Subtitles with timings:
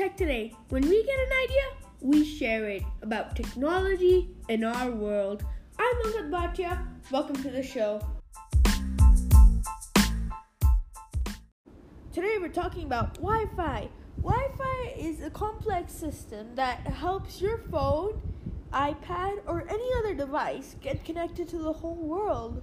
[0.00, 0.56] Tech Today.
[0.70, 1.62] When we get an idea,
[2.00, 5.44] we share it about technology in our world.
[5.78, 6.86] I'm Angad Bhatia.
[7.10, 8.00] Welcome to the show.
[12.14, 13.90] Today we're talking about Wi Fi.
[14.22, 18.22] Wi Fi is a complex system that helps your phone,
[18.72, 22.62] iPad, or any other device get connected to the whole world.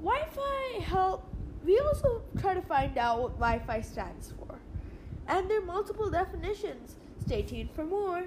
[0.00, 1.34] Wi Fi help.
[1.64, 4.59] We also try to find out what Wi Fi stands for
[5.30, 6.96] and their multiple definitions.
[7.24, 8.24] Stay tuned for more.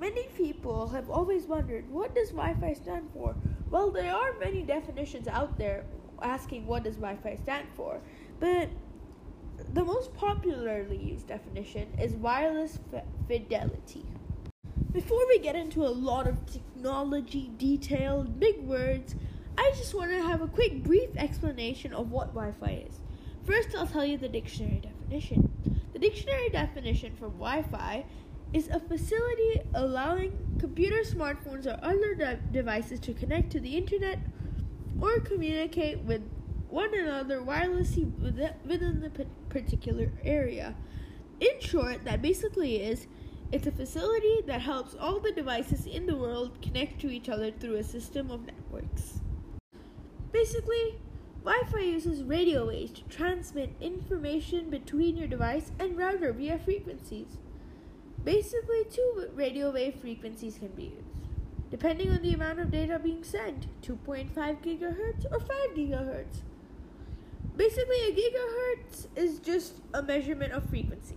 [0.00, 3.36] Many people have always wondered what does Wi-Fi stand for?
[3.70, 5.84] Well, there are many definitions out there
[6.20, 8.00] asking what does Wi-Fi stand for,
[8.40, 8.68] but
[9.74, 14.04] the most popularly used definition is wireless f- fidelity.
[14.92, 19.14] Before we get into a lot of technology, detailed, big words,
[19.56, 22.98] I just want to have a quick, brief explanation of what Wi Fi is.
[23.44, 25.48] First, I'll tell you the dictionary definition.
[25.92, 28.04] The dictionary definition for Wi Fi
[28.52, 34.18] is a facility allowing computer, smartphones, or other de- devices to connect to the internet
[35.00, 36.22] or communicate with
[36.68, 38.10] one another wirelessly
[38.66, 40.74] within the particular area.
[41.38, 43.06] In short, that basically is
[43.52, 47.50] it's a facility that helps all the devices in the world connect to each other
[47.50, 49.20] through a system of networks.
[50.30, 51.00] Basically,
[51.44, 57.38] Wi Fi uses radio waves to transmit information between your device and router via frequencies.
[58.22, 61.28] Basically, two radio wave frequencies can be used,
[61.70, 66.42] depending on the amount of data being sent 2.5 gigahertz or 5 gigahertz.
[67.56, 71.16] Basically, a gigahertz is just a measurement of frequency.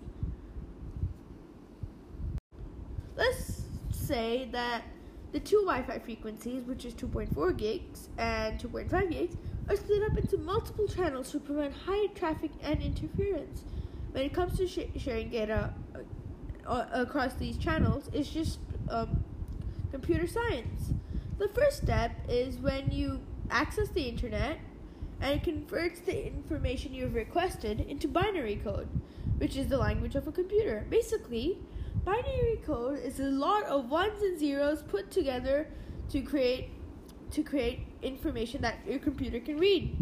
[3.16, 4.84] Let's say that
[5.32, 9.36] the two Wi-Fi frequencies, which is 2.4 gigs and 2.5 gigs,
[9.68, 13.64] are split up into multiple channels to prevent high traffic and interference.
[14.12, 18.60] When it comes to sh- sharing data uh, uh, across these channels, it's just
[18.90, 19.24] um,
[19.92, 20.94] computer science.
[21.40, 23.20] The first step is when you
[23.50, 24.60] access the internet
[25.20, 28.88] and it converts the information you've requested into binary code,
[29.38, 30.86] which is the language of a computer.
[30.90, 31.58] Basically,
[32.06, 35.68] Binary code is a lot of ones and zeros put together
[36.10, 36.70] to create
[37.32, 39.96] to create information that your computer can read.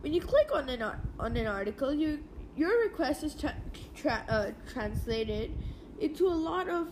[0.00, 0.82] When you click on an
[1.18, 2.22] on an article, you
[2.56, 3.56] your request is tra-
[3.96, 5.50] tra- uh, translated
[5.98, 6.88] into a lot of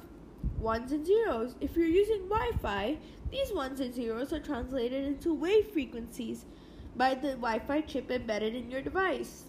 [0.59, 1.55] ones and zeros.
[1.61, 2.99] If you're using Wi-Fi,
[3.31, 6.47] these ones and zeros are translated into wave frequencies
[6.97, 9.45] by the Wi-Fi chip embedded in your device.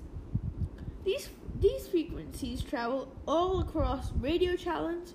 [1.03, 5.13] These these frequencies travel all across radio channels,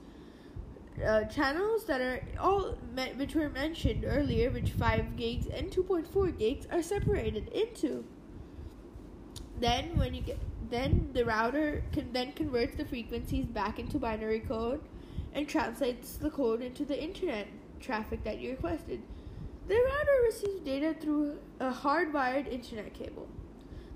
[1.04, 2.78] uh, channels that are all
[3.16, 8.04] which were mentioned earlier, which 5 gigs and 2.4 gigs are separated into.
[9.60, 10.38] Then when you get
[10.71, 14.81] then the router can then converts the frequencies back into binary code
[15.32, 17.47] and translates the code into the internet
[17.81, 19.00] traffic that you requested.
[19.66, 23.28] The router receives data through a hardwired internet cable.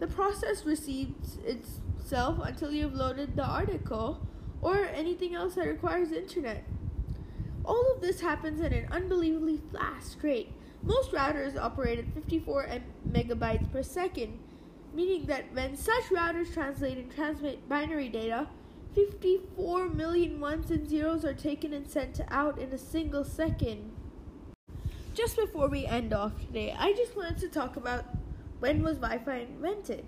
[0.02, 4.26] The process receives itself until you've loaded the article
[4.60, 6.64] or anything else that requires internet.
[7.64, 10.52] All of this happens at an unbelievably fast rate.
[10.82, 14.40] Most routers operate at 54 megabytes per second,
[14.92, 18.48] meaning that when such routers translate and transmit binary data,
[18.96, 23.92] 54 million ones and zeros are taken and sent out in a single second.
[25.14, 28.04] Just before we end off today, I just wanted to talk about
[28.62, 30.04] when was Wi-Fi invented.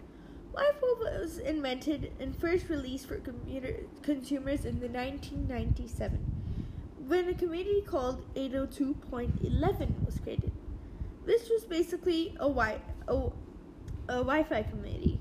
[0.52, 6.24] Wi-Fi was invented and first released for computer consumers in the 1997
[7.08, 10.52] when a community called 802.11 was created.
[11.26, 13.14] This was basically a, wi- a,
[14.08, 15.18] a Wi-Fi committee.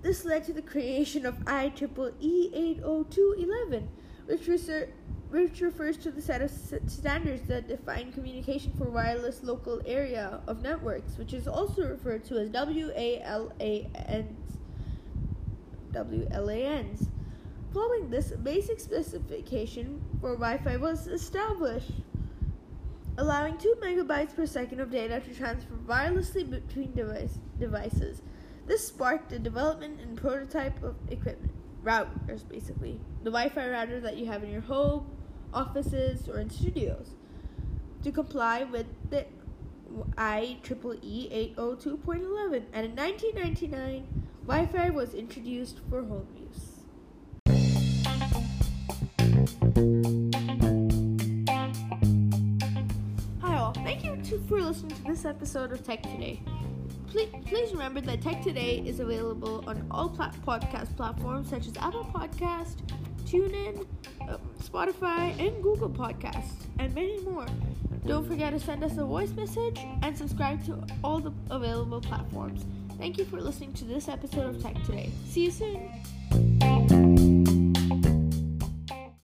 [0.00, 3.86] This led to the creation of IEEE 802.11,
[4.24, 4.88] which, reser-
[5.32, 6.50] which refers to the set of
[6.86, 12.36] standards that define communication for wireless local area of networks, which is also referred to
[12.36, 14.36] as WALAN
[15.92, 17.06] WLANs.
[17.72, 21.92] Following this, basic specification for Wi-Fi was established,
[23.16, 28.20] allowing 2 megabytes per second of data to transfer wirelessly between device, devices.
[28.66, 31.52] This sparked the development and prototype of equipment,
[31.82, 35.06] routers basically, the Wi-Fi router that you have in your home,
[35.52, 37.10] offices, or in studios.
[38.02, 39.26] To comply with the
[40.16, 46.72] IEEE 802.11, and in 1999, Wi Fi was introduced for home use.
[53.40, 53.72] Hi, all.
[53.72, 56.42] Thank you to, for listening to this episode of Tech Today.
[57.08, 61.76] Please, please remember that Tech Today is available on all plat- podcast platforms such as
[61.76, 62.76] Apple Podcast,
[63.26, 63.86] TuneIn,
[64.62, 67.46] Spotify, and Google Podcasts, and many more.
[68.06, 72.64] Don't forget to send us a voice message and subscribe to all the available platforms.
[72.98, 75.10] Thank you for listening to this episode of Tech Today.
[75.26, 76.51] See you soon.